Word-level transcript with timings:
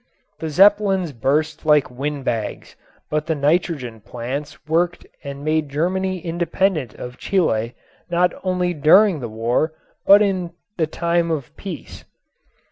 The 0.39 0.49
Zeppelins 0.49 1.11
burst 1.11 1.63
like 1.63 1.91
wind 1.91 2.25
bags, 2.25 2.75
but 3.11 3.27
the 3.27 3.35
nitrogen 3.35 3.99
plants 4.01 4.65
worked 4.67 5.05
and 5.23 5.43
made 5.45 5.69
Germany 5.69 6.17
independent 6.21 6.95
of 6.95 7.19
Chile 7.19 7.75
not 8.09 8.33
only 8.43 8.73
during 8.73 9.19
the 9.19 9.29
war, 9.29 9.73
but 10.07 10.23
in 10.23 10.53
the 10.79 10.87
time 10.87 11.29
of 11.29 11.55
peace. 11.55 12.03